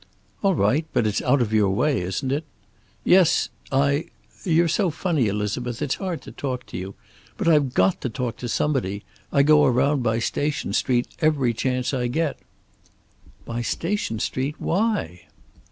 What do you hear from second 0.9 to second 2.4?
But it's out of your way, isn't